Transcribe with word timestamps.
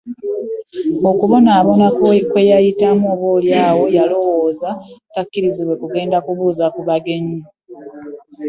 Okubonaabona 1.09 1.87
kwe 2.31 2.41
yayitamu 2.51 3.03
oboolyawo 3.13 3.83
yalowooza 3.97 4.69
takkirizibwe 5.13 5.73
kugenda 5.81 6.17
kubuuza 6.25 6.65
ku 6.73 6.81
bagenyi. 6.87 7.39